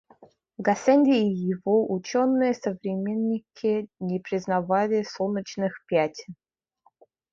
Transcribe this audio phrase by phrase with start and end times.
[0.57, 6.33] Гассенди и его ученые современники не признавали солнечных пятен.